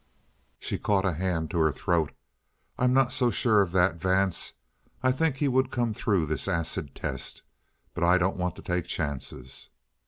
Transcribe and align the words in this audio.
She 0.57 0.79
caught 0.79 1.05
a 1.05 1.13
hand 1.13 1.51
to 1.51 1.59
her 1.59 1.71
throat. 1.71 2.11
"I'm 2.75 2.91
not 2.91 3.11
so 3.11 3.29
sure 3.29 3.61
of 3.61 3.71
that, 3.73 3.97
Vance. 3.97 4.53
I 5.03 5.11
think 5.11 5.35
he 5.35 5.47
would 5.47 5.69
come 5.69 5.93
through 5.93 6.25
this 6.25 6.47
acid 6.47 6.95
test. 6.95 7.43
But 7.93 8.03
I 8.03 8.17
don't 8.17 8.35
want 8.37 8.55
to 8.55 8.63
take 8.63 8.85
chances." 8.85 9.69